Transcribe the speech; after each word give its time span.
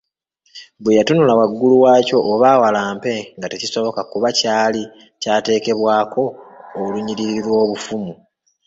Bwe 0.81 0.97
yatunula 0.97 1.33
waggulu 1.39 1.75
waakyo 1.83 2.17
oba 2.31 2.47
awalampe 2.55 3.13
nga 3.37 3.47
tekisoboka 3.51 4.01
kuba 4.11 4.29
kyali 4.39 4.83
kyateekebwako 5.21 6.23
olunyiriri 6.81 7.35
lw’obufumu. 7.45 8.13